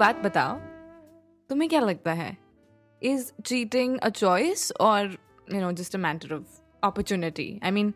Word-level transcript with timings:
बात 0.00 0.16
बताओ 0.16 0.56
तुम्हें 1.48 1.70
क्या 1.70 1.80
लगता 1.80 2.12
है? 2.12 2.36
इज़ 3.02 3.32
चीटिंग 3.46 3.98
अ 3.98 4.08
चॉइस 4.08 4.72
और 4.72 5.18
you 5.54 5.60
know 5.60 5.72
just 5.72 5.94
a 5.94 5.98
matter 5.98 6.34
of 6.34 6.60
opportunity 6.84 7.60
I 7.62 7.70
mean 7.70 7.94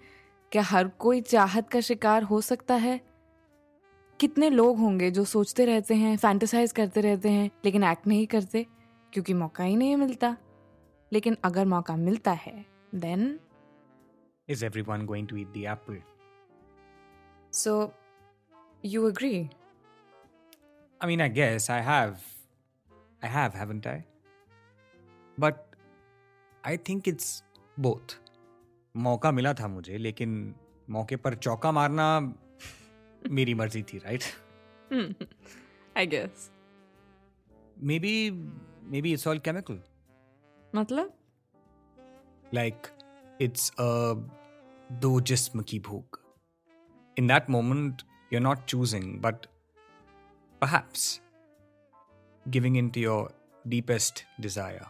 क्या 0.52 0.62
हर 0.62 0.88
कोई 0.88 1.20
चाहत 1.20 1.68
का 1.68 1.80
शिकार 1.80 2.22
हो 2.22 2.40
सकता 2.40 2.74
है? 2.74 3.00
कितने 4.20 4.50
लोग 4.50 4.78
होंगे 4.78 5.10
जो 5.10 5.24
सोचते 5.24 5.64
रहते 5.64 5.94
हैं 5.94 6.16
फैंटिसाइज 6.16 6.72
करते 6.72 7.00
रहते 7.00 7.28
हैं 7.28 7.50
लेकिन 7.64 7.84
एक्ट 7.84 8.06
नहीं 8.06 8.26
करते 8.26 8.66
क्योंकि 9.12 9.34
मौका 9.34 9.64
ही 9.64 9.76
नहीं 9.76 9.96
मिलता। 9.96 10.36
लेकिन 11.12 11.36
अगर 11.44 11.66
मौका 11.66 11.96
मिलता 11.96 12.32
है 12.32 12.66
then 12.94 13.40
Is 14.50 14.58
everyone 14.58 15.04
going 15.04 15.28
to 15.28 15.34
eat 15.34 15.48
the 15.48 15.64
apple? 15.64 16.00
So 17.52 17.92
you 18.84 19.08
agree 19.08 19.50
I 21.03 21.07
mean, 21.07 21.21
I 21.21 21.27
guess 21.29 21.69
I 21.69 21.79
have. 21.79 22.21
I 23.21 23.27
have, 23.27 23.53
haven't 23.53 23.85
I? 23.85 24.03
But 25.37 25.65
I 26.63 26.77
think 26.77 27.07
it's 27.07 27.43
both. 27.77 28.15
मौका 28.95 29.31
मिला 29.31 29.53
था 29.53 29.67
मुझे 29.67 29.97
लेकिन 29.97 30.31
मौके 30.89 31.15
पर 31.23 31.35
चौका 31.35 31.71
मारना 31.71 32.07
मेरी 33.31 33.53
मर्जी 33.53 33.81
थी 33.91 33.97
right 34.05 34.23
I 35.97 36.07
guess 36.13 36.49
maybe 37.99 38.13
maybe 39.01 39.13
it's 39.13 39.27
all 39.27 39.39
chemical 39.47 39.79
मतलब 40.75 41.13
like 42.57 42.89
it's 43.45 43.69
a 43.79 43.91
दो 45.01 45.19
जिस्म 45.31 45.61
की 45.71 45.79
भूख 45.87 46.19
in 47.17 47.27
that 47.31 47.49
moment 47.55 48.03
you're 48.31 48.45
not 48.47 48.65
choosing 48.73 49.07
but 49.25 49.47
perhaps 50.64 51.20
giving 52.46 52.76
in 52.76 52.90
to 52.90 53.00
your 53.00 53.22
deepest 53.68 54.24
desire. 54.40 54.86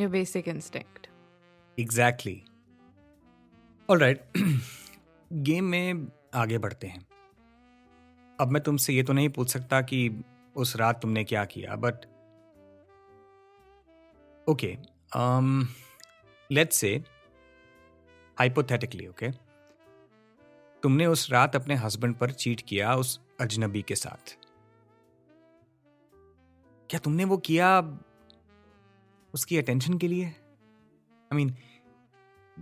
Your 0.00 0.08
basic 0.08 0.48
instinct 0.48 1.06
exactly. 1.78 2.36
All 3.88 4.00
right. 4.02 4.20
Game 5.32 5.64
में 5.64 6.08
आगे 6.34 6.58
बढ़ते 6.58 6.86
हैं। 6.86 7.06
अब 8.40 8.50
मैं 8.50 8.62
तुमसे 8.62 8.92
ये 8.92 9.02
तो 9.02 9.12
नहीं 9.12 9.28
पूछ 9.28 9.48
सकता 9.48 9.80
कि 9.82 9.98
उस 10.56 10.76
रात 10.76 11.00
तुमने 11.02 11.24
क्या 11.24 11.44
किया 11.44 11.76
but 11.76 12.04
okay 14.48 14.76
let's 16.54 16.76
say 16.76 17.04
hypothetically 18.38 19.06
okay 19.06 19.30
तुमने 20.84 21.06
उस 21.06 21.32
रात 21.32 21.56
अपने 21.56 21.74
हस्बैंड 21.74 22.14
पर 22.14 22.30
चीट 22.30 22.60
किया 22.60 22.94
उस 22.94 23.20
अजनबी 23.40 23.82
के 23.82 23.94
साथ? 23.94 24.38
क्या 26.90 27.00
तुमने 27.00 27.24
वो 27.24 27.36
किया 27.36 27.98
उसकी 29.34 29.58
अटेंशन 29.58 29.98
के 29.98 30.08
लिए? 30.08 30.24
आई 30.24 31.34
मीन 31.34 31.54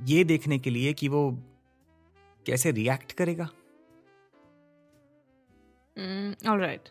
ये 0.03 0.25
देखने 0.25 0.59
के 0.59 0.71
लिए 0.71 0.93
कि 0.93 1.09
वो 1.09 1.43
कैसे 2.47 2.71
रिएक्ट 2.71 3.12
करेगा? 3.12 3.44
ऑल 3.44 6.37
mm, 6.39 6.47
राइट 6.47 6.89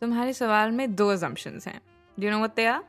तुम्हारे 0.00 0.32
सवाल 0.32 0.70
में 0.70 0.94
दो 0.94 1.16
assumptions 1.16 1.66
हैं। 1.66 1.80
Do 2.20 2.30
know 2.30 2.36
what 2.36 2.56
they 2.56 2.66
are 2.66 2.76
I 2.76 2.82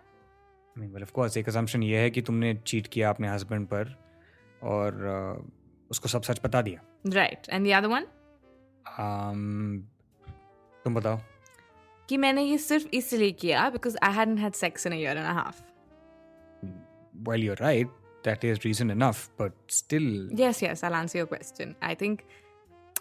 mean 0.78 0.92
well 0.92 1.04
of 1.04 1.12
course 1.12 1.38
एक 1.38 1.50
असम्पशन 1.50 1.84
ये 1.84 1.98
है 1.98 2.10
कि 2.10 2.22
तुमने 2.22 2.56
चीट 2.56 2.88
किया 2.88 3.10
अपने 3.10 3.30
हस्बैंड 3.30 3.68
पर 3.68 4.04
और 4.64 5.40
uh, 5.40 5.63
उसको 5.94 6.10
सब 6.10 6.22
सच 6.22 6.40
बता 6.44 6.62
दिया। 6.62 6.82
Right 7.08 7.50
and 7.50 7.68
the 7.68 7.72
other 7.72 7.88
one 7.88 8.08
तुम 10.86 10.96
बताओ। 10.96 11.20
कि 12.10 12.18
मैंने 12.18 12.44
ये 12.44 12.58
सिर्फ़ 12.58 12.88
इसलिए 12.94 13.32
किया 13.32 13.70
because 13.70 13.98
I 14.04 14.14
hadn't 14.14 14.40
had 14.40 14.54
sex 14.54 14.88
in 14.88 14.94
a 14.94 14.96
year 14.96 15.18
and 15.18 15.26
a 15.26 15.32
half 15.32 15.62
well 17.30 17.44
you're 17.44 17.58
right 17.62 17.88
that 18.26 18.46
is 18.46 18.60
reason 18.66 18.92
enough 18.92 19.30
but 19.42 19.54
still 19.70 20.08
yes 20.34 20.64
yes 20.64 20.84
I 20.84 20.92
answer 20.92 21.20
your 21.20 21.28
question 21.28 21.76
I 21.84 21.96
think 21.96 22.22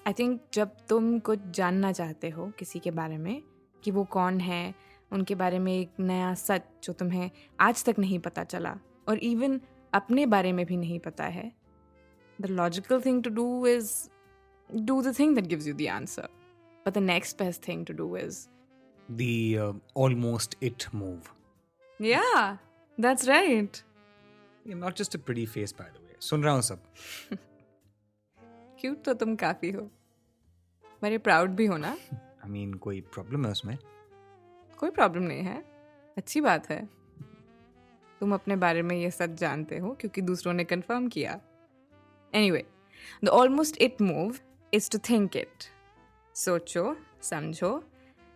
I 0.07 0.13
think 0.13 0.41
जब 0.53 0.77
तुम 0.89 1.19
कुछ 1.19 1.39
जानना 1.51 1.93
चाहते 1.93 2.31
हो 2.31 2.51
किसी 2.59 2.79
के 2.79 2.91
बारे 2.91 3.19
में 3.19 3.43
कि 3.85 3.91
वो 3.91 4.05
कौन 4.05 4.41
है 4.41 4.75
उनके 5.13 5.35
बारे 5.35 5.59
में 5.59 5.73
एक 5.73 6.01
नया 6.01 6.35
सच 6.35 6.63
जो 6.85 6.93
तुम्हें 6.93 7.31
आज 7.61 7.85
तक 7.85 7.99
नहीं 7.99 8.19
पता 8.19 8.45
चला 8.45 8.77
और 9.09 9.19
इवन 9.19 9.61
अपने 9.95 10.27
बारे 10.27 10.53
में 10.53 10.65
भी 10.67 10.77
नहीं 10.77 10.99
पता 10.99 11.25
है 11.25 11.62
the 12.43 12.51
logical 12.53 13.01
thing 13.01 13.23
to 13.25 13.31
do 13.31 13.67
is 13.67 13.93
do 14.71 15.01
the 15.03 15.15
thing 15.19 15.35
that 15.35 15.47
gives 15.47 15.67
you 15.67 15.75
the 15.75 15.89
answer 15.91 16.29
but 16.87 16.93
the 16.93 16.99
next 17.05 17.39
best 17.39 17.67
thing 17.69 17.87
to 17.87 17.95
do 17.95 18.17
is 18.17 18.47
the 19.09 19.81
almost 19.99 20.57
it 20.63 20.85
move 20.95 22.05
या 22.07 22.53
that's 22.99 23.29
right 23.29 23.77
not 24.67 24.97
just 24.97 25.17
a 25.17 25.21
pretty 25.21 25.47
face 25.47 25.75
by 25.79 25.91
the 25.91 26.03
way 26.03 26.17
सुन 26.21 26.45
रहा 26.45 26.55
हूँ 26.55 26.63
सब 26.63 26.83
cute 28.79 29.03
तो 29.05 29.15
तुम 29.15 29.35
काफ़ी 29.37 29.71
हो 29.71 29.91
मेरे 31.03 31.19
proud 31.19 31.51
भी 31.51 31.67
हो 31.67 31.77
ना 31.77 31.97
आई 32.45 32.51
मीन 32.51 32.75
कोई 32.79 33.01
प्रॉब्लम 33.15 33.45
है 33.45 33.51
उसमें 33.51 33.77
कोई 34.79 34.91
प्रॉब्लम 34.91 35.23
नहीं 35.23 35.43
है 35.43 35.63
अच्छी 36.17 36.41
बात 36.41 36.69
है 36.71 36.79
तुम 38.21 38.35
अपने 38.35 38.57
बारे 38.57 38.83
में 38.83 38.95
ये 38.97 39.11
सच 39.11 39.31
जानते 39.31 39.79
हो 39.79 39.91
क्योंकि 40.01 40.23
दूसरों 40.23 40.53
ने 40.53 40.65
कंफर्म 40.65 41.09
किया 41.09 41.39
anyway 42.35 42.65
the 43.25 43.29
almost 43.31 43.81
it 43.83 44.03
move 44.03 44.37
is 44.73 44.91
to 44.91 44.99
think 45.11 45.37
it 45.37 45.65
सोचो 46.37 46.95
समझो 47.23 47.73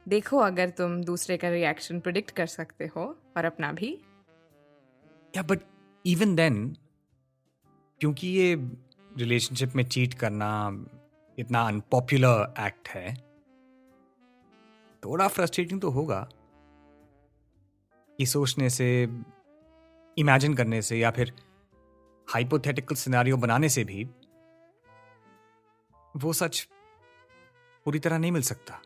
देखो 0.07 0.39
अगर 0.39 0.71
तुम 0.71 1.03
दूसरे 1.05 1.37
का 1.37 1.49
रिएक्शन 1.51 2.01
प्रिडिक्ट 2.01 2.31
कर 2.31 2.47
सकते 2.47 2.87
हो 2.87 3.05
और 3.37 3.45
अपना 3.45 3.73
भी 3.73 3.93
या 5.35 5.43
बट 5.43 5.61
इवन 6.05 6.35
देन 6.37 6.77
क्योंकि 8.01 8.29
ये 8.29 8.55
रिलेशनशिप 9.17 9.77
में 9.77 9.85
चीट 9.85 10.15
करना 10.15 10.51
इतना 11.39 11.61
अनपॉपुलर 11.69 12.55
एक्ट 12.67 12.89
है 12.89 13.15
थोड़ा 15.03 15.27
फ्रस्ट्रेटिंग 15.29 15.81
तो 15.81 15.91
होगा 15.91 16.29
ये 18.19 18.27
सोचने 18.27 18.69
से 18.71 18.87
इमेजिन 20.17 20.55
करने 20.55 20.81
से 20.83 20.99
या 20.99 21.11
फिर 21.11 21.33
हाइपोथेटिकल 22.29 22.95
सिनारियो 22.95 23.37
बनाने 23.37 23.69
से 23.69 23.85
भी 23.85 24.05
वो 26.15 26.33
सच 26.33 26.67
पूरी 27.87 27.99
तरह 27.99 28.19
नहीं 28.19 28.33
मिल 28.33 28.43
सकता। 28.43 28.81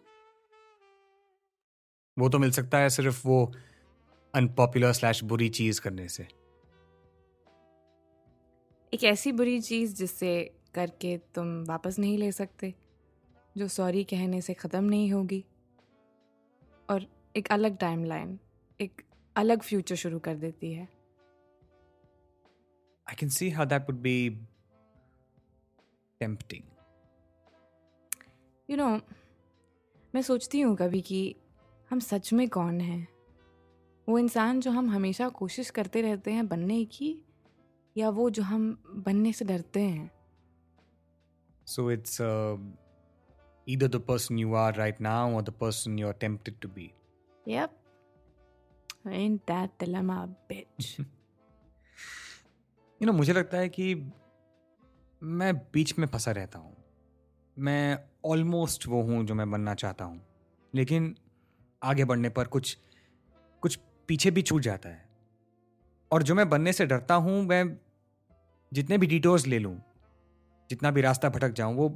वो 2.16 2.28
तो 2.28 2.38
मिल 2.38 2.50
सकता 2.50 2.78
है 2.78 2.88
सिर्फ़ 2.90 3.26
वो 3.26 3.52
अनपॉपुलर 4.34 4.92
स्लैश 4.92 5.22
बुरी 5.24 5.48
चीज़ 5.48 5.80
करने 5.80 6.08
से। 6.08 6.26
एक 8.92 9.04
ऐसी 9.04 9.32
बुरी 9.32 9.60
चीज़ 9.60 9.94
जिससे 9.94 10.32
करके 10.74 11.16
तुम 11.34 11.64
वापस 11.64 11.98
नहीं 11.98 12.18
ले 12.18 12.32
सकते, 12.32 12.74
जो 13.56 13.68
सॉरी 13.68 14.04
कहने 14.04 14.40
से 14.40 14.54
ख़त्म 14.54 14.84
नहीं 14.84 15.12
होगी। 15.12 15.44
और 16.88 17.06
एक 17.36 17.48
अलग 17.52 17.76
टाइमलाइन 17.76 18.38
एक 18.80 19.02
अलग 19.36 19.62
फ्यूचर 19.62 19.94
शुरू 19.94 20.18
कर 20.18 20.34
देती 20.34 20.72
है। 20.72 20.88
I 23.10 23.16
can 23.20 23.28
see 23.28 23.50
how 23.50 23.66
that 23.66 23.88
would 23.90 24.00
be 24.02 24.18
tempting 26.20 26.62
you 28.68 28.76
know 28.76 28.88
मैं 30.14 30.22
सोचती 30.22 30.60
हूँ 30.60 30.76
कभी 30.76 31.00
कि 31.10 31.22
हम 31.90 32.00
सच 32.00 32.32
में 32.32 32.48
कौन 32.48 32.80
हैं 32.80 33.06
वो 34.08 34.18
इंसान 34.18 34.60
जो 34.60 34.70
हम 34.70 34.90
हमेशा 34.90 35.28
कोशिश 35.40 35.70
करते 35.70 36.00
रहते 36.02 36.32
हैं 36.32 36.46
बनने 36.48 36.84
की 36.96 37.16
या 37.96 38.08
वो 38.18 38.28
जो 38.30 38.42
हम 38.42 38.70
बनने 39.06 39.32
से 39.32 39.44
डरते 39.44 39.80
हैं 39.80 40.10
so 41.66 41.90
it's 41.90 42.20
either 43.66 43.88
the 43.88 44.00
person 44.00 44.38
you 44.38 44.54
are 44.54 44.72
right 44.72 45.00
now 45.00 45.30
or 45.30 45.42
the 45.42 45.52
person 45.52 45.98
you're 45.98 46.18
tempted 46.24 46.60
to 46.60 46.68
be. 46.68 46.92
Yep. 47.46 47.70
Ain't 49.08 49.46
that 49.46 49.78
dilemma, 49.78 50.28
bitch. 50.48 51.04
You 53.00 53.08
know, 53.08 53.18
मुझे 53.18 53.32
लगता 53.32 53.58
है 53.58 53.68
कि 53.68 54.12
मैं 55.22 55.54
बीच 55.56 55.98
में 55.98 56.06
फंसा 56.06 56.30
रहता 56.30 56.58
हूँ। 56.58 56.76
मैं 57.58 57.98
ऑलमोस्ट 58.24 58.86
वो 58.86 59.02
हूँ 59.02 59.24
जो 59.24 59.34
मैं 59.34 59.50
बनना 59.50 59.74
चाहता 59.74 60.04
हूँ। 60.04 60.22
लेकिन 60.74 61.16
आगे 61.82 62.04
बढ़ने 62.04 62.28
पर 62.28 62.44
कुछ 62.44 62.78
कुछ 63.62 63.78
पीछे 64.08 64.30
भी 64.30 64.42
छूट 64.42 64.62
जाता 64.62 64.88
है। 64.88 65.08
और 66.12 66.22
जो 66.22 66.34
मैं 66.34 66.48
बनने 66.50 66.72
से 66.72 66.86
डरता 66.86 67.14
हूँ 67.14 67.42
मैं 67.42 67.78
जितने 68.74 68.98
भी 68.98 69.06
डिटोर्स 69.06 69.46
ले 69.46 69.58
लूँ 69.58 69.80
जितना 70.70 70.90
भी 70.90 71.00
रास्ता 71.00 71.28
भटक 71.28 71.50
जाऊँ 71.50 71.76
वो 71.76 71.88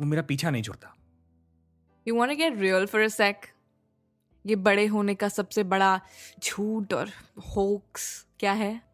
वो 0.00 0.06
मेरा 0.06 0.22
पीछा 0.22 0.50
नहीं 0.50 0.62
छोड़ता। 0.62 0.94
You 2.08 2.16
won't 2.16 2.32
get 2.32 2.58
real 2.58 2.86
for 2.86 3.00
a 3.00 3.08
sec 3.08 3.46
ये 4.46 4.56
बड़े 4.56 4.86
होने 4.86 5.14
का 5.14 5.28
सबसे 5.28 5.62
बड़ा 5.62 6.00
झूठ 6.44 6.94
और 6.94 7.08
होक्स 7.56 8.26
क्या 8.40 8.52
है? 8.52 8.85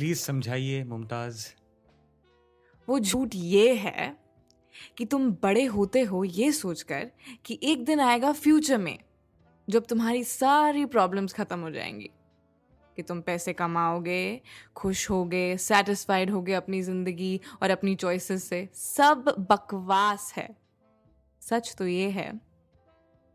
प्लीज़ 0.00 0.18
समझाइए, 0.18 0.84
मुमताज़। 0.84 1.46
वो 2.88 2.98
झूठ 2.98 3.28
ये 3.34 3.74
है 3.74 4.16
कि 4.96 5.04
तुम 5.04 5.32
बड़े 5.32 5.64
होते 5.64 6.02
हो 6.02 6.24
ये 6.24 6.52
सोचकर 6.52 7.10
कि 7.44 7.60
एक 7.62 7.84
दिन 7.84 8.00
आएगा 8.00 8.32
फ्यूचर 8.32 8.78
में, 8.78 8.98
जब 9.70 9.86
तुम्हारी 9.86 10.24
सारी 10.24 10.84
प्रॉब्लम्स 10.84 11.32
खत्म 11.32 11.58
हो 11.60 11.70
जाएँगी। 11.70 12.10
कि 12.96 13.02
तुम 13.02 13.20
पैसे 13.20 13.52
कमाओगे, 13.52 14.40
खुश 14.76 15.10
होगे 15.10 15.56
सेटिस्फाइड 15.56 16.30
होगे 16.30 16.52
अपनी 16.52 16.82
ज़िंदगी 16.82 17.40
और 17.62 17.70
अपनी 17.70 17.94
चॉइसेस 17.94 18.44
से। 18.44 18.68
सब 18.74 19.46
बकवास 19.50 20.32
है। 20.36 20.56
सच 21.40 21.74
तो 21.78 21.86
ये 21.86 22.10
है 22.10 22.40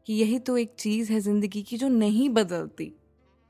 कि 0.05 0.13
यही 0.13 0.39
तो 0.39 0.57
एक 0.57 0.75
चीज़ 0.79 1.13
है 1.13 1.19
ज़िंदगी 1.19 1.63
की 1.63 1.77
जो 1.77 1.87
नहीं 1.87 2.29
बदलती, 2.29 2.93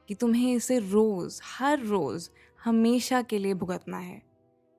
कि 0.07 0.15
तुम्हें 0.15 0.55
इसे 0.55 0.79
रोज़, 0.79 1.41
हर 1.43 1.79
रोज़ 1.79 2.29
हमेशा 2.65 3.21
के 3.21 3.39
लिए 3.39 3.53
भुगतना 3.53 3.97
है। 3.97 4.21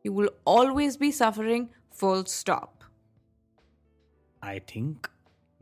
You 0.06 0.12
will 0.12 0.30
always 0.46 0.96
be 0.96 1.12
suffering 1.12 1.66
full 1.92 2.24
stop 2.24 2.72
I 4.44 4.60
think 4.60 5.06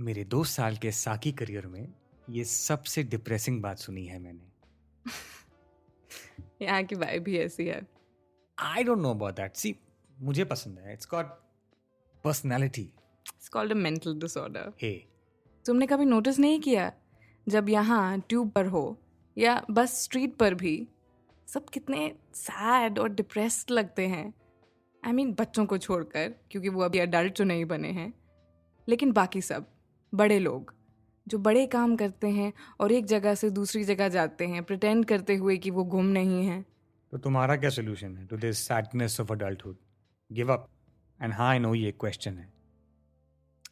मेरे 0.00 0.24
दो 0.24 0.44
साल 0.44 0.76
के 0.76 0.92
साकी 0.92 1.32
करियर 1.32 1.66
में 1.66 1.94
ये 2.30 2.44
सबसे 2.44 3.02
डिप्रेसिंग 3.02 3.62
बात 3.62 3.78
सुनी 3.78 4.06
है 4.06 4.18
मैंने। 4.18 4.52
यहाँ 6.62 6.82
की 6.84 6.94
वाइब 6.94 7.22
भी 7.22 7.38
ऐसी 7.38 7.66
है। 7.66 7.86
I 8.58 8.84
don't 8.84 8.98
know 8.98 9.10
about 9.10 9.36
that 9.36 9.56
see 9.56 9.76
मुझे 10.20 10.44
पसंद 10.44 10.78
है। 10.78 10.92
It's 10.92 11.06
called 11.06 11.28
personality 12.24 12.82
it's 12.82 13.48
called 13.48 13.72
a 13.72 13.74
mental 13.74 14.18
disorder 14.18 14.72
hey 14.82 15.06
तुमने 15.66 15.86
कभी 15.86 16.04
नोटिस 16.04 16.38
नहीं 16.38 16.60
किया? 16.60 16.92
जब 17.48 17.68
यहाँ 17.68 18.20
ट्यूब 18.20 18.50
पर 18.50 18.66
हो 18.66 18.98
या 19.38 19.66
बस 19.70 20.02
स्ट्रीट 20.02 20.36
पर 20.36 20.54
भी 20.54 20.88
सब 21.46 21.68
कितने 21.68 22.12
सैड 22.34 22.98
और 22.98 23.08
डिप्रेस्ड 23.08 23.70
लगते 23.70 24.06
हैं। 24.06 24.26
आई 25.02 25.10
I 25.10 25.14
मीन 25.14 25.26
mean, 25.26 25.40
बच्चों 25.40 25.66
को 25.66 25.78
छोड़कर 25.78 26.34
क्योंकि 26.50 26.68
वो 26.68 26.82
अभी 26.82 26.98
अडल्ट 26.98 27.36
तो 27.36 27.44
नहीं 27.44 27.64
बने 27.64 27.88
हैं। 27.88 28.12
लेकिन 28.88 29.12
बाकी 29.12 29.40
सब 29.40 29.66
बड़े 30.12 30.38
लोग 30.38 30.74
जो 31.26 31.38
बड़े 31.38 31.66
काम 31.66 31.96
करते 31.96 32.28
हैं 32.28 32.52
और 32.80 32.92
एक 32.92 33.04
जगह 33.04 33.34
से 33.34 33.50
दूसरी 33.50 33.84
जगह 33.84 34.08
जाते 34.08 34.46
हैं 34.46 34.62
प्रटेंड 34.64 35.04
करते 35.04 35.36
हुए 35.36 35.56
कि 35.56 35.70
वो 35.70 35.84
गुम 35.84 36.06
नहीं 36.06 36.46
है। 36.46 36.64
तो 37.12 37.18
तुम्हारा 37.18 37.56
क्या 37.56 37.70
सोल्यूशन 37.70 38.16
है? 38.16 38.26
To 38.26 38.36
this 38.36 38.58
sadness 38.58 39.20
of 39.20 39.32
adulthood 39.32 39.76
give 40.32 40.52
up 40.52 40.68
and 41.20 41.32
हाँ 41.32 41.48
आई 41.50 41.58
नो 41.58 41.74
ये 41.74 41.92
क्वेश्चन 41.92 42.38
है। 42.38 42.52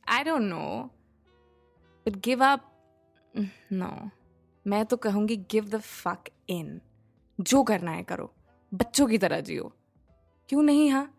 I 0.09 0.25
don't 0.25 0.43
know 0.43 0.91
but 2.07 2.17
give 2.17 2.45
up 2.45 2.69
no 3.73 4.11
मैं 4.67 4.85
तो 4.87 4.97
कहूँगी 4.97 5.37
गिव 5.51 5.69
द 5.69 5.81
फक 5.81 6.25
इन 6.49 6.81
जो 7.41 7.63
करना 7.63 7.91
है 7.91 8.03
करो। 8.03 8.35
बच्चों 8.75 9.07
की 9.07 9.19
तरह 9.19 9.41
जियो। 9.41 9.73
क्यों 10.49 10.63
नहीं 10.63 10.91
हाँ? 10.91 11.19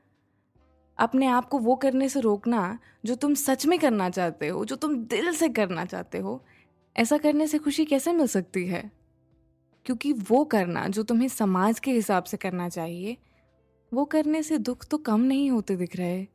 अपने 0.98 1.28
आप 1.28 1.50
को 1.50 1.60
वो 1.60 1.76
करने 1.76 2.10
से 2.10 2.20
रोकना 2.20 2.80
जो 3.06 3.16
तुम 3.16 3.34
सच 3.34 3.66
में 3.66 3.80
करना 3.80 4.10
चाहते 4.10 4.48
हो, 4.48 4.66
जो 4.66 4.76
तुम 4.76 4.96
दिल 4.98 5.34
से 5.34 5.50
करना 5.50 5.86
चाहते 5.86 6.18
हो, 6.18 6.46
ऐसा 6.98 7.18
करने 7.18 7.48
से 7.48 7.58
खुशी 7.58 7.86
कैसे 7.86 8.14
मिल 8.14 8.28
सकती 8.28 8.68
है? 8.68 8.92
क्योंकि 9.86 10.14
वो 10.14 10.46
करना 10.46 10.88
जो 10.88 11.04
तुम्हें 11.04 11.28
समाज 11.28 11.80
के 11.80 11.92
हिसाब 11.92 12.24
से 12.24 12.38
करना 12.38 12.70
चाहिए, 12.70 13.18
वो 13.94 14.06
करने 14.06 14.44
से 14.44 14.58
दुख 14.58 14.86
तो 14.86 14.98
कम 14.98 15.20
नहीं 15.20 15.52
होते 15.52 15.76
दिख 15.76 15.96
रहे। 15.96 16.28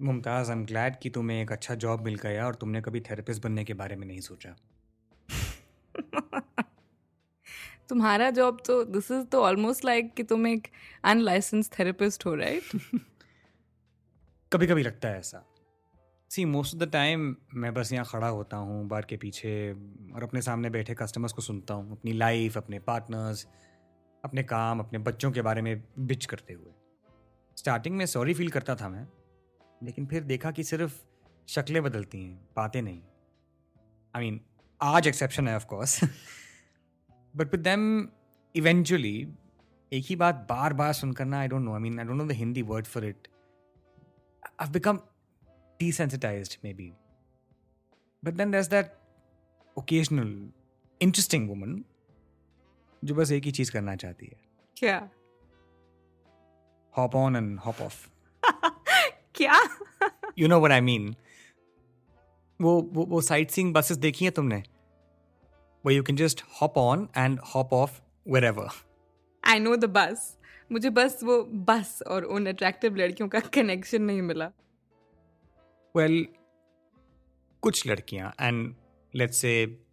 Mumtaz 0.00 0.50
I 0.50 0.56
am 0.56 0.64
glad 0.64 0.98
कि 0.98 1.10
तुम्हें 1.10 1.42
एक 1.42 1.52
अच्छा 1.52 1.74
जॉब 1.74 2.04
मिल 2.04 2.14
गया 2.14 2.46
और 2.46 2.54
तुमने 2.54 2.80
कभी 2.80 3.00
थेरेपिस्ट 3.00 3.42
बनने 3.42 3.64
के 3.64 3.74
बारे 3.74 3.96
में 3.96 4.06
नहीं 4.06 4.20
सोचा। 4.20 4.56
तुम्हारा 7.88 8.30
जॉब 8.30 8.62
तो 8.66 8.84
दिस 8.84 9.10
इज़ 9.10 9.24
तो 9.24 9.42
ऑलमोस्ट 9.42 9.84
लाइक 9.84 10.14
कि 10.14 10.22
तुम 10.22 10.46
एक 10.46 10.68
अनलाइसेंस 11.04 11.70
थेरेपिस्ट 11.78 12.26
हो 12.26 12.34
राइट 12.34 12.62
कभी 14.52 14.66
कभी 14.66 14.82
लगता 14.82 15.08
है 15.08 15.18
ऐसा। 15.18 15.44
See 16.30 16.44
most 16.44 16.74
of 16.74 16.84
the 16.84 16.90
time 16.92 17.36
मैं 17.54 17.74
बस 17.74 17.92
यहाँ 17.92 18.04
खड़ा 18.04 18.28
होता 18.28 18.56
हूँ 18.56 18.88
बार 18.88 19.06
के 19.08 19.16
पीछे 19.16 19.72
और 20.14 20.22
अपने 20.22 20.42
सामने 20.42 20.70
बैठे 20.70 20.94
कस्टमर्स 20.94 21.32
को 21.32 21.42
सुनता 21.42 21.74
हूँ 21.74 21.92
अपनी 21.92 22.12
लाइफ 22.12 22.56
अपने 22.56 22.78
पार्टनर्स 22.78 23.46
अपने 24.24 24.42
काम 24.42 24.80
अपने 24.80 24.98
बच्चों 24.98 25.30
के 25.32 25.42
बारे 25.42 25.62
में 25.62 25.82
बिच 25.98 26.26
करते 26.26 26.54
हुए। 26.54 26.72
स्टार्टिंग 27.56 27.96
में 27.96 28.06
सॉरी 28.06 28.34
फील 28.34 28.50
करता 28.50 28.74
था 28.74 28.88
मैं 28.88 29.06
लेकिन 29.82 30.06
फिर 30.06 30.22
देखा 30.22 30.50
कि 30.50 30.64
सिर्फ़ 30.64 31.04
शक्लें 31.48 31.82
बदलती 31.82 32.24
हैं 32.24 32.48
बातें 32.56 32.82
नहीं। 32.82 33.02
आई 34.16 34.30
मीन 34.30 34.40
आज 34.82 35.08
एक्सेप्शन 35.08 35.48
है 35.48 35.56
of 35.56 35.66
course 35.66 36.04
but 37.36 37.52
with 37.52 37.60
them 37.60 38.08
eventually 38.56 39.34
एक 39.92 40.04
ही 40.06 40.16
बात 40.16 40.34
बार 40.34 40.72
बार 40.72 40.92
सुनकर 40.92 41.24
ना 41.24 41.40
I 41.40 41.48
don't 41.48 41.62
know 41.62 41.72
I 41.72 41.80
mean 41.80 41.98
I 41.98 42.04
don't 42.04 42.16
know 42.16 42.26
the 42.26 42.32
Hindi 42.32 42.62
word 42.62 42.86
for 42.86 43.04
it 43.04 43.28
I 44.60 44.70
become 44.70 45.00
desensitized 45.82 46.56
maybe. 46.64 46.86
But 48.24 48.32
then 48.32 48.50
there's 48.50 48.68
that 48.68 48.84
occasional 49.78 50.32
interesting 51.02 51.48
woman 51.52 51.80
जो 53.04 53.14
बस 53.14 53.32
एक 53.32 53.44
ही 53.44 53.52
चीज़ 53.52 53.72
करना 53.72 53.96
चाहती 53.96 54.26
है। 54.26 54.40
क्या? 54.76 55.10
Hop 56.96 57.14
on 57.14 57.36
and 57.36 57.58
hop 57.58 57.76
off. 57.76 57.94
क्या? 59.42 59.60
यू 60.38 60.48
नो 60.48 60.60
what 60.60 60.72
I 60.72 60.80
mean. 60.86 61.14
वो 62.60 62.90
वो 62.92 63.06
वो 63.06 63.20
साइट 63.20 63.50
सीइंग 63.50 63.74
बसेस 63.74 63.96
देखी 63.96 64.24
हैं 64.24 64.34
तुमने? 64.34 64.62
वो 65.86 65.90
you 65.90 66.02
can 66.02 66.16
just 66.16 66.42
hop 66.62 66.78
on 66.78 67.08
and 67.16 67.40
hop 67.54 67.72
off 67.72 68.00
off 68.28 68.44
ever 68.44 68.68
I 69.44 69.58
know 69.58 69.76
the 69.76 69.84
bus 69.84 70.38
मुझे 70.72 70.90
बस 70.90 71.20
वो 71.24 71.42
बस 71.42 72.02
और 72.06 72.24
उन 72.24 72.46
अट्रैक्टिव 72.46 72.96
लड़कियों 72.96 73.28
का 73.28 73.40
कनेक्शन 73.40 74.02
नहीं 74.02 74.22
मिला। 74.22 74.50
वेल 75.96 76.22
well 76.22 76.40
कुछ 77.62 77.86
लड़कियाँ 77.86 78.34
एंड 78.40 78.74
लेट्स 79.14 79.36
से 79.36 79.84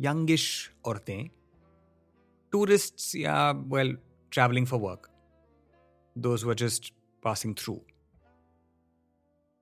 यंगिश 0.00 0.72
औरतें 0.84 1.28
टूरिस्ट्स 2.52 3.16
या 3.16 3.50
well 3.50 3.98
travelling 4.32 4.66
for 4.66 4.80
work 4.80 5.10
those 6.18 6.44
were 6.44 6.54
just 6.54 6.94
passing 7.22 7.54
through 7.54 7.80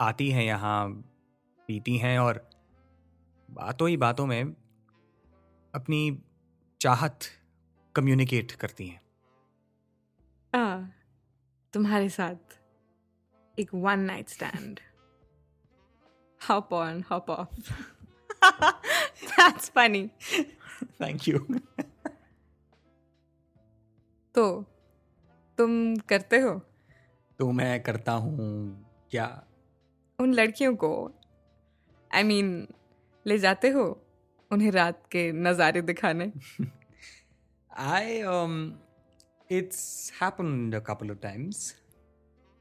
आती 0.01 0.31
हैं 0.31 0.45
यहाँ 0.45 0.89
पीती 1.69 1.97
हैं 1.97 2.19
और 2.19 2.51
बातों 3.51 3.89
ही 3.89 3.97
बातों 3.97 4.27
में 4.27 4.45
अपनी 5.75 6.19
चाहत 6.81 7.19
कम्युनिकेट 7.95 8.53
करती 8.53 8.87
हैं। 8.87 9.01
आ, 10.55 10.89
तुम्हारे 11.73 12.09
साथ 12.09 12.59
एक 13.59 13.75
one 13.75 14.01
night 14.01 14.29
stand 14.29 14.81
hop 16.51 16.73
on 16.73 17.03
hop 17.13 17.29
off 17.29 17.73
that's 19.31 19.69
funny 19.69 20.09
thank 21.01 21.29
you 21.29 21.39
तो 24.35 24.65
तुम 25.59 25.97
करते 25.97 26.39
हो? 26.39 26.61
तो 27.39 27.53
मैं 27.53 27.83
करता 27.83 28.13
हूँ 28.13 28.39
क्या 29.11 29.45
उन 30.21 30.33
लड़कियों 30.35 30.75
को 30.77 30.93
आई 32.15 32.23
I 32.23 32.27
मीन 32.27 32.61
mean, 32.61 32.75
ले 33.27 33.39
जाते 33.39 33.69
हो 33.69 33.85
उन्हें 34.51 34.71
रात 34.71 35.03
के 35.13 35.31
नज़ारे 35.33 35.83
दिखाने? 35.83 36.33
I 37.71 38.19
it's 39.51 40.13
couple 40.23 41.11
of 41.11 41.19
times 41.19 41.75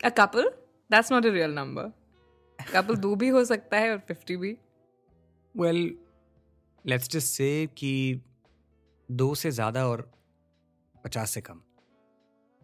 a 0.06 0.10
couple 0.10 0.50
that's 0.90 1.12
not 1.12 1.26
a 1.26 1.30
real 1.30 1.52
number 1.52 1.92
couple 2.60 2.96
दो 2.98 3.16
भी 3.16 3.28
हो 3.28 3.44
सकता 3.46 3.78
है 3.78 3.92
और 3.92 3.98
फिफ्टी 4.08 4.38
भी। 4.38 4.58
वेल 5.56 5.98
लेट्स 6.86 7.10
जस्ट 7.10 7.28
से 7.28 7.68
कि 7.78 8.22
दो 9.10 9.34
से 9.36 9.52
ज़्यादा 9.52 9.88
और 9.88 10.10
पचास 11.04 11.32
से 11.32 11.42
कम। 11.42 11.62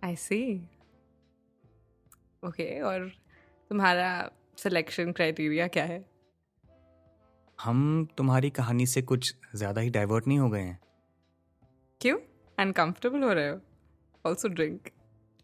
आई 0.03 0.15
सी 0.15 0.41
ओके 2.43 2.79
और 2.81 3.11
तुम्हारा 3.71 4.09
सिलेक्शन 4.57 5.11
क्राइटेरिया 5.11 5.67
क्या 5.67 5.83
है? 5.85 6.05
हम 7.59 8.07
तुम्हारी 8.17 8.49
कहानी 8.49 8.85
से 8.85 9.01
कुछ 9.01 9.35
ज़्यादा 9.55 9.81
ही 9.81 9.89
डाइवर्ट 9.89 10.27
नहीं 10.27 10.39
हो 10.39 10.49
गए 10.49 10.61
हैं। 10.61 10.79
क्यों? 12.01 12.17
अनकंफर्टेबल 12.59 13.23
हो 13.23 13.33
रहे 13.33 13.49
हो? 13.49 13.59
Also 14.25 14.47
drink 14.47 14.89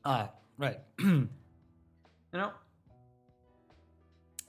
Ah, 0.05 0.21
right. 0.59 0.77
you 1.05 2.39
know, 2.39 2.49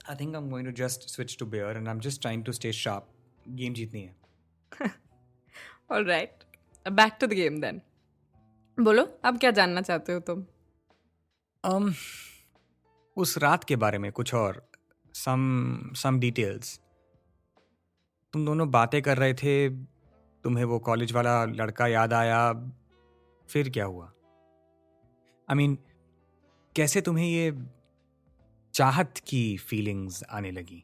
I 0.09 0.15
think 0.15 0.35
I'm 0.35 0.47
going 0.49 0.65
to 0.65 0.71
just 0.71 1.09
switch 1.09 1.35
to 1.37 1.45
beer 1.45 1.67
and 1.71 1.89
I'm 1.89 1.99
just 1.99 2.21
trying 2.21 2.43
to 2.43 2.53
stay 2.59 2.71
sharp. 2.79 3.03
Game 3.49 3.73
जीतनी 3.73 4.01
है 4.01 4.89
all 5.91 6.05
right 6.05 6.43
back 6.85 7.17
to 7.21 7.27
the 7.27 7.33
game 7.33 7.59
then 7.61 7.81
बोलो 8.79 9.03
अब 9.25 9.39
क्या 9.39 9.51
जानना 9.51 9.81
चाहते 9.81 10.13
हो 10.13 10.19
तुम? 10.19 10.45
Um, 11.63 11.93
उस 13.17 13.37
रात 13.37 13.63
के 13.63 13.75
बारे 13.75 13.97
में 13.97 14.11
कुछ 14.11 14.33
और 14.33 14.69
सम 15.13 15.91
सम 15.95 16.19
डिटेल्स 16.19 16.81
तुम 18.33 18.45
दोनों 18.45 18.71
बातें 18.71 19.01
कर 19.01 19.17
रहे 19.17 19.33
थे 19.33 19.69
तुम्हें 20.43 20.65
वो 20.65 20.79
कॉलेज 20.79 21.11
वाला 21.11 21.45
लड़का 21.45 21.87
याद 21.87 22.13
आया 22.13 22.53
फिर 23.49 23.69
क्या 23.69 23.85
हुआ? 23.85 24.05
आई 24.05 25.53
I 25.53 25.57
मीन 25.57 25.75
mean, 25.75 25.87
कैसे 26.75 27.01
तुम्हें 27.01 27.27
ये 27.27 27.57
चाहत 28.73 29.13
की 29.27 29.57
फीलिंग्स 29.57 30.23
आने 30.23 30.51
लगी? 30.51 30.83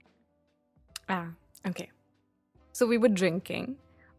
Okay 1.69 1.88
so 2.74 2.88
we 2.88 2.98
were 2.98 3.07
drinking 3.07 3.75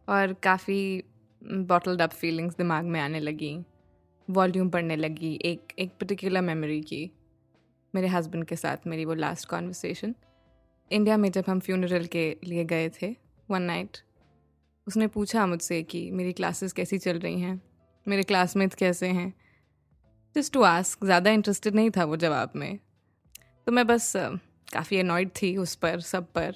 और 0.09 0.33
काफ़ी 0.33 1.03
बॉटल्ड 1.43 2.01
अप 2.01 2.09
फीलिंग्स 2.09 2.55
दिमाग 2.57 2.85
में 2.85 3.01
आने 3.01 3.19
लगी 3.19 3.65
वॉल्यूम 4.29 4.69
पढ़ने 4.69 4.95
लगी 4.95 5.39
एक 5.45 5.73
एक 5.79 5.91
पर्टिकुलर 5.91 6.41
मेमोरी 6.41 6.81
की। 6.81 7.11
मेरे 7.95 8.07
हस्बैंड 8.07 8.45
के 8.45 8.55
साथ 8.55 8.87
मेरी 8.87 9.05
वो 9.05 9.13
लास्ट 9.13 9.47
कॉन्वर्सेशन 9.49 10.15
इंडिया 10.91 11.17
में 11.17 11.31
जब 11.31 11.43
हम 11.47 11.59
फ्यूनरल 11.59 12.05
के 12.05 12.37
लिए 12.43 12.63
गए 12.65 12.89
थे 13.01 13.15
वन 13.49 13.61
नाइट 13.61 13.97
उसने 14.87 15.07
पूछा 15.07 15.45
मुझसे 15.45 15.81
कि 15.83 16.09
मेरी 16.11 16.33
क्लासेस 16.33 16.73
कैसी 16.73 16.97
चल 16.97 17.19
रही 17.19 17.41
हैं? 17.41 17.61
मेरे 18.07 18.23
क्लासमेट्स 18.23 18.75
कैसे 18.75 19.07
हैं? 19.07 19.33
जस्ट 20.35 20.53
टू 20.53 20.61
आस्क 20.61 21.05
ज़्यादा 21.05 21.31
इंटरेस्टेड 21.31 21.75
नहीं 21.75 21.89
था 21.89 22.05
वो 22.05 22.17
जवाब 22.17 22.51
में. 22.55 22.79
तो 23.67 23.71
मैं 23.71 23.85
बस 23.87 24.13
काफ़ी 24.73 24.99
अनॉयड 24.99 25.29
थी 25.41 25.55
उस 25.57 25.75
पर, 25.75 25.99
सब 25.99 26.31
पर. 26.31 26.55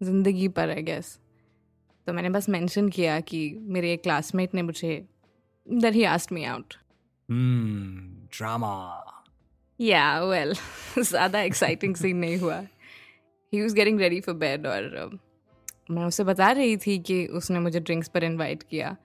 ज़िंदगी 0.00 0.48
पर 0.48 0.70
आई 0.70 0.82
गेस 0.82 1.18
तो 2.06 2.12
मैंने 2.12 2.30
बस 2.30 2.48
मेंशन 2.48 2.88
किया 2.88 3.18
कि 3.20 3.40
मेरे 3.68 3.92
एक 3.92 4.02
क्लासमेट 4.02 4.54
ने 4.54 4.62
मुझे 4.62 4.94
that 5.66 5.94
he 5.94 6.04
asked 6.04 6.32
me 6.32 6.44
out 6.44 6.74
drama 8.32 8.70
या 9.80 10.20
वेल 10.20 10.54
ज़्यादा 10.98 11.40
एक्साइटिंग 11.40 11.96
सीन 11.96 12.16
नहीं 12.16 12.36
हुआ। 12.36 12.60
He 13.52 13.62
was 13.62 13.74
getting 13.74 14.00
ready 14.00 14.20
for 14.20 14.34
bed 14.34 14.66
और 14.66 15.10
uh, 15.12 15.18
मैं 15.90 16.04
उसे 16.04 16.24
बता 16.24 16.50
रही 16.52 16.76
थी 16.76 16.98
कि 16.98 17.26
उसने 17.26 17.60
मुझे 17.60 17.80
ड्रिंक्स 17.80 18.08
पर 18.08 18.24
इनवाइट 18.24 18.62
किया। 18.62 18.96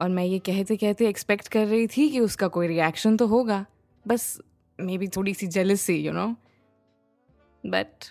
और 0.00 0.08
मैं 0.08 0.24
ये 0.24 0.38
कहते 0.38 0.76
कहते 0.76 1.08
एक्सपेक्ट 1.08 1.48
कर 1.48 1.66
रही 1.66 1.86
थी 1.86 2.08
कि 2.10 2.20
उसका 2.20 2.48
कोई 2.48 2.66
रिएक्शन 2.66 3.16
तो 3.16 3.26
होगा। 3.26 3.64
बस 4.06 4.40
मे 4.78 4.98
बी 4.98 5.08
थोड़ी 5.08 5.34
सी 5.34 5.46
jealousy 5.46 5.96
you 5.96 6.12
know 6.12 6.26
but 7.64 8.04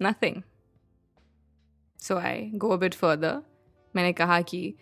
nothing 0.00 0.42
so 1.98 2.16
I 2.16 2.50
go 2.54 2.76
bit 2.76 2.94
further 2.94 3.42
मैंने 3.94 4.12
कहा 4.12 4.40
कि 4.40 4.74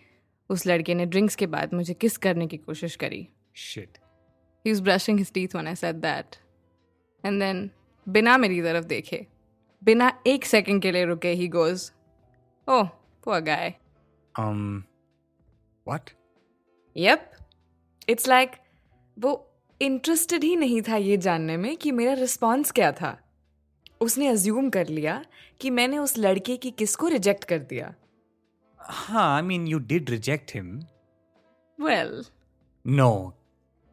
उस 0.49 0.65
लड़के 0.67 0.93
ने 0.95 1.05
ड्रिंक्स 1.05 1.35
के 1.35 1.47
बाद 1.47 1.73
मुझे 1.73 1.93
किस 1.93 2.17
करने 2.17 2.47
की 2.47 2.57
कोशिश 2.57 2.95
करी। 2.95 3.27
Shit 3.55 3.97
he 4.67 4.73
was 4.73 4.81
brushing 4.81 5.17
his 5.17 5.31
teeth 5.31 5.55
when 5.57 5.67
I 5.71 5.75
said 5.81 6.01
that. 6.01 6.37
And 7.23 7.41
then 7.41 7.69
बिना 8.07 8.37
मेरी 8.37 8.61
तरफ़ 8.61 8.85
देखे 8.85 9.25
बिना 9.81 10.11
एक 10.27 10.45
सेकंड 10.45 10.81
के 10.81 10.91
लिए 10.91 11.05
रुके 11.05 11.31
he 11.41 11.47
goes 11.47 11.91
oh 12.67 12.87
poor 13.23 13.41
guy. 13.41 13.73
um 14.35 14.63
what 15.87 16.09
Yep. 16.95 17.25
It's 18.09 18.27
like 18.27 18.55
वो 19.17 19.31
इंटरेस्टेड 19.81 20.43
ही 20.43 20.55
नहीं 20.55 20.81
था 20.81 20.95
ये 20.95 21.17
जानने 21.17 21.57
में 21.57 21.75
कि 21.77 21.91
मेरा 21.91 22.13
रिस्पॉन्स 22.13 22.71
क्या 22.71 22.91
था 22.91 23.17
उसने 24.01 24.27
अज्यूम 24.27 24.69
कर 24.69 24.87
लिया 24.87 25.23
कि 25.61 25.69
मैंने 25.69 25.97
उस 25.97 26.17
लड़के 26.17 26.55
की 26.57 26.71
किस 26.71 26.95
को 26.95 27.07
रिजेक्ट 27.07 27.43
कर 27.43 27.59
दिया 27.71 27.93
हाँ 28.79 29.35
I 29.35 29.41
mean 29.41 29.67
you 29.67 29.79
did 29.91 30.09
reject 30.09 30.53
him 30.55 30.67
well 31.79 32.23
no 32.85 33.09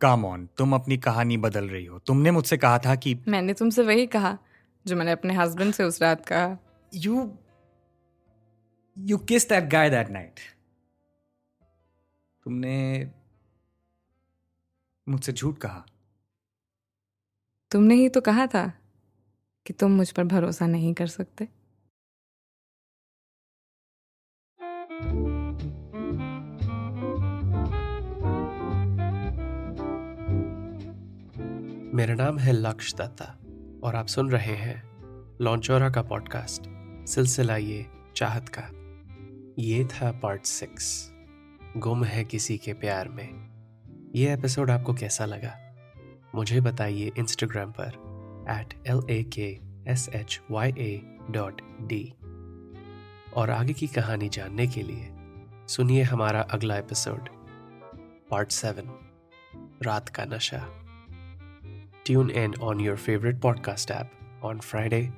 come 0.01 0.25
on 0.25 0.49
तुम 0.59 0.75
अपनी 0.75 0.97
कहानी 0.99 1.37
बदल 1.37 1.69
रही 1.69 1.85
हो। 1.85 1.99
तुमने 1.99 2.31
मुझसे 2.31 2.57
कहा 2.57 2.79
था 2.79 2.95
कि 2.95 3.15
मैंने 3.29 3.55
तुमसे 3.55 3.83
वही 3.83 4.07
कहा 4.07 4.39
जो 4.87 4.97
मैंने 4.97 5.13
अपने 5.13 5.35
हस्बैंड 5.35 5.73
से 5.75 5.85
उस 5.85 6.03
रात 6.03 6.27
कहा। 6.27 6.57
You 6.95 7.39
you 8.99 9.19
kiss 9.19 9.49
that 9.49 9.65
guy 9.65 9.91
that 9.91 10.11
night 10.11 10.41
तुमने 12.45 13.11
मुझसे 15.09 15.33
झूठ 15.33 15.59
कहा। 15.59 15.85
तुमने 17.71 17.95
ही 17.95 18.09
तो 18.09 18.21
कहा 18.21 18.47
था 18.47 18.67
कि 19.67 19.73
तुम 19.73 19.91
मुझ 19.91 20.11
पर 20.11 20.25
भरोसा 20.25 20.67
नहीं 20.67 20.95
कर 20.95 21.07
सकते। 21.07 21.49
मेरा 31.95 32.15
नाम 32.15 32.39
है 32.39 32.53
लक्ष 32.53 32.95
दत्ता 32.95 33.25
और 33.85 33.97
आप 33.97 34.07
सुन 34.07 34.31
रहे 34.31 34.55
हैं 34.57 34.83
लॉन्चोरा 35.41 35.91
का 35.91 36.03
पॉडकास्ट, 36.03 36.63
सिलसिला 37.07 37.57
ये 37.57 37.87
चाहत 38.17 38.51
का। 38.59 38.63
ये 39.63 39.85
था 39.85 40.13
पार्ट 40.13 40.43
सिक्स 40.43 41.13
गुम 41.77 42.05
है 42.05 42.25
किसी 42.25 42.59
के 42.59 42.73
प्यार 42.73 43.09
में। 43.09 43.29
ये 44.15 44.35
एपिसोड 44.35 44.71
आपको 44.71 44.95
कैसा 44.95 45.25
लगा? 45.25 45.55
मुझे 46.35 46.61
बताइए 46.61 47.13
इंस्टाग्राम 47.19 47.73
पर 47.81 47.89
at 48.51 48.75
L 48.87 49.03
A 49.11 49.23
K 49.23 49.61
S 49.93 50.09
H 50.09 50.41
Y 50.51 50.69
A 50.69 51.19
dot 51.31 51.63
D 51.81 52.15
और 53.37 53.51
आगे 53.51 53.73
की 53.73 53.87
कहानी 53.87 54.29
जानने 54.29 54.67
के 54.67 54.83
लिए, 54.83 55.09
सुनिए 55.69 56.03
हमारा 56.03 56.41
अगला 56.41 56.77
एपिसोड 56.77 57.29
पार्ट 58.31 58.51
सेवन 58.51 58.99
रात 59.83 60.09
का 60.09 60.25
नशा। 60.25 60.84
tune 62.04 62.30
in 62.30 62.54
on 62.61 62.78
your 62.78 62.96
favorite 62.96 63.40
podcast 63.40 63.90
app 63.90 64.12
on 64.42 64.61
Friday, 64.61 65.11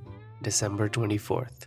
December 0.42 0.88
24th. 0.88 1.66